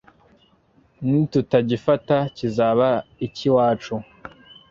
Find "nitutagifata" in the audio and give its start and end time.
1.09-2.17